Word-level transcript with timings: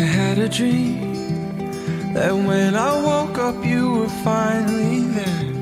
a 0.00 0.48
dream 0.48 2.14
that 2.14 2.32
when 2.32 2.74
I 2.74 3.02
woke 3.02 3.38
up, 3.38 3.64
you 3.64 3.90
were 3.90 4.08
finally 4.08 5.00
there. 5.00 5.52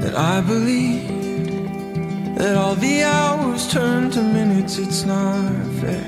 That 0.00 0.14
I 0.16 0.40
believed 0.40 1.08
that 2.38 2.56
all 2.56 2.74
the 2.74 3.02
hours 3.04 3.70
turned 3.70 4.12
to 4.14 4.22
minutes, 4.22 4.78
it's 4.78 5.04
not 5.04 5.52
fair. 5.80 6.04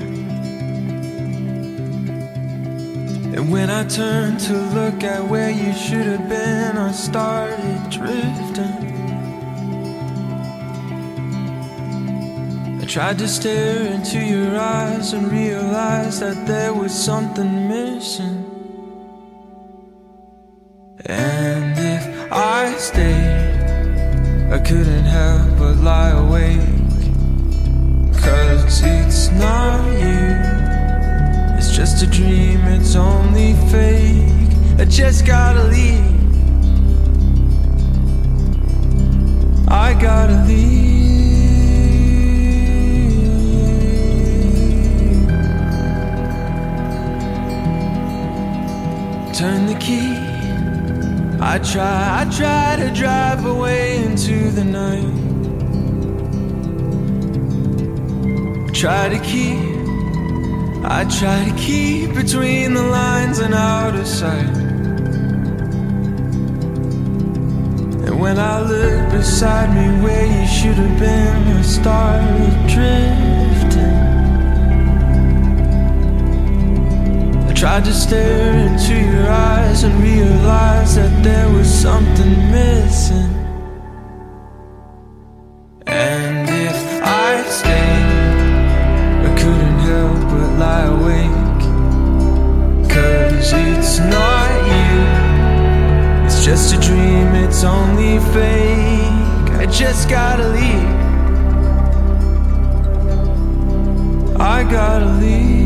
And 3.35 3.51
when 3.51 3.69
I 3.69 3.85
turned 3.87 4.39
to 4.41 4.53
look 4.53 5.03
at 5.03 5.23
where 5.27 5.51
you 5.51 5.73
should 5.73 6.07
have 6.07 6.27
been, 6.27 6.77
I 6.77 6.91
started 6.91 7.89
drifting. 7.89 8.66
Tried 12.97 13.19
to 13.19 13.27
stare 13.27 13.93
into 13.93 14.17
your 14.17 14.57
eyes 14.57 15.13
and 15.13 15.31
realize 15.31 16.19
that 16.19 16.47
there 16.47 16.73
was 16.73 16.91
something 16.91 17.67
missing. 17.67 18.43
And 21.05 21.77
if 21.77 22.31
I 22.31 22.73
stayed, 22.77 24.51
I 24.51 24.57
couldn't 24.57 25.05
help 25.05 25.59
but 25.59 25.75
lie 25.75 26.09
awake. 26.09 26.59
Cause 28.19 28.81
it's 28.83 29.29
not 29.29 29.79
you, 30.01 31.55
it's 31.55 31.77
just 31.77 32.01
a 32.01 32.07
dream, 32.07 32.61
it's 32.65 32.95
only 32.95 33.53
fake. 33.69 34.79
I 34.79 34.85
just 34.85 35.23
gotta 35.23 35.65
leave. 35.65 36.15
I 39.67 39.93
gotta 40.01 40.43
leave. 40.47 40.66
Key. 49.79 50.15
I 51.39 51.59
try, 51.59 52.21
I 52.21 52.29
try 52.29 52.75
to 52.77 52.91
drive 52.93 53.45
away 53.45 54.03
into 54.03 54.49
the 54.51 54.63
night. 54.63 55.13
Try 58.73 59.09
to 59.09 59.19
keep, 59.19 59.59
I 60.83 61.03
try 61.19 61.45
to 61.49 61.55
keep 61.57 62.13
between 62.15 62.73
the 62.73 62.83
lines 62.83 63.39
and 63.39 63.53
out 63.53 63.95
of 63.95 64.07
sight. 64.07 64.55
And 68.05 68.19
when 68.19 68.37
I 68.39 68.61
look 68.61 69.11
beside 69.11 69.69
me 69.75 70.03
where 70.03 70.25
you 70.25 70.47
should 70.47 70.75
have 70.75 70.99
been, 70.99 71.57
I 71.57 71.61
started 71.61 72.67
drifting. 72.67 73.36
Tried 77.57 77.83
to 77.83 77.91
stare 77.91 78.55
into 78.67 78.93
your 78.93 79.27
eyes 79.27 79.83
and 79.83 79.91
realize 80.03 80.95
that 80.95 81.23
there 81.23 81.49
was 81.49 81.67
something 81.67 82.51
missing. 82.51 83.33
And 85.87 86.47
if 86.47 87.01
I 87.03 87.43
stayed, 87.49 89.25
I 89.25 89.35
couldn't 89.39 89.79
help 89.89 90.19
but 90.29 90.49
lie 90.59 90.85
awake. 90.97 91.61
Cause 92.91 93.51
it's 93.53 93.97
not 94.01 94.51
you, 94.73 96.25
it's 96.27 96.45
just 96.45 96.75
a 96.75 96.79
dream, 96.79 97.33
it's 97.43 97.63
only 97.63 98.19
fake. 98.33 99.49
I 99.57 99.65
just 99.65 100.07
gotta 100.07 100.47
leave. 100.49 100.95
I 104.39 104.63
gotta 104.63 105.07
leave. 105.13 105.56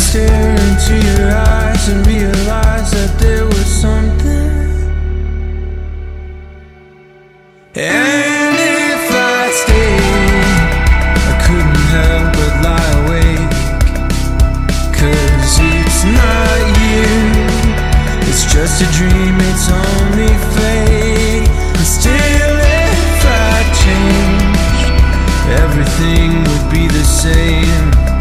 Stare 0.00 0.50
into 0.66 0.94
your 1.08 1.30
eyes 1.30 1.88
and 1.88 2.06
realize 2.06 2.90
that 2.90 3.12
there 3.18 3.44
was 3.44 3.66
something. 3.66 4.50
And 7.74 8.56
if 8.58 9.04
I 9.12 9.50
stayed, 9.62 10.70
I 11.30 11.34
couldn't 11.44 11.84
help 11.96 12.26
but 12.38 12.54
lie 12.66 12.92
awake. 13.02 13.52
Cause 14.98 15.54
it's 15.76 16.00
not 16.18 16.58
you, 16.82 17.06
it's 18.28 18.44
just 18.52 18.82
a 18.82 18.88
dream, 18.98 19.36
it's 19.50 19.68
only 19.70 20.32
fake. 20.56 21.48
And 21.76 21.86
still, 21.98 22.56
if 22.96 23.20
I 23.24 23.54
changed, 23.84 24.86
everything 25.62 26.30
would 26.48 26.66
be 26.72 26.88
the 26.88 27.04
same. 27.04 28.19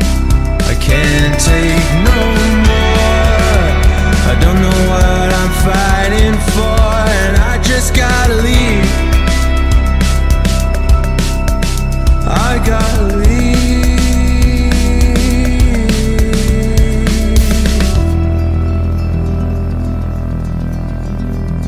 Can't 0.89 1.38
take 1.39 1.89
no 2.09 2.19
more. 2.67 3.63
I 4.31 4.33
don't 4.44 4.59
know 4.66 4.79
what 4.91 5.29
I'm 5.41 5.53
fighting 5.67 6.38
for, 6.53 6.81
and 7.22 7.33
I 7.38 7.61
just 7.63 7.89
gotta 7.95 8.35
leave. 8.47 8.89
I 12.25 12.61
gotta 12.66 13.17
leave. 13.17 13.29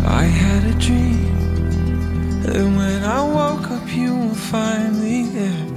I 0.06 0.24
had 0.24 0.64
a 0.66 0.74
dream 0.80 2.42
that 2.44 2.66
when 2.78 3.04
I 3.04 3.22
woke 3.24 3.70
up, 3.72 3.88
you 3.94 4.16
were 4.16 4.36
finally 4.36 5.24
there. 5.26 5.71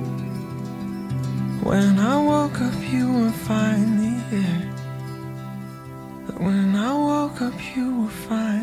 When 1.64 1.98
I 1.98 2.22
woke 2.22 2.60
up, 2.60 2.74
you 2.92 3.10
were 3.10 3.30
finally 3.30 4.20
here. 4.28 4.70
But 6.26 6.38
when 6.38 6.76
I 6.76 6.92
woke 6.92 7.40
up, 7.40 7.54
you 7.74 8.02
were 8.02 8.16
fine. 8.28 8.53